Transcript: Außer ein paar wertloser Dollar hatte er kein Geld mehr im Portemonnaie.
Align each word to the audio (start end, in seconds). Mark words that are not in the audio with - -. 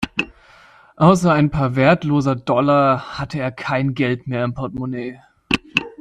Außer 0.95 1.31
ein 1.31 1.51
paar 1.51 1.75
wertloser 1.75 2.35
Dollar 2.35 3.19
hatte 3.19 3.37
er 3.37 3.51
kein 3.51 3.93
Geld 3.93 4.25
mehr 4.25 4.43
im 4.45 4.55
Portemonnaie. 4.55 5.19